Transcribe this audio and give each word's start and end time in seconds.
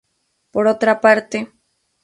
Por 0.53 0.65
otra 0.73 0.99
parte. 0.99 1.37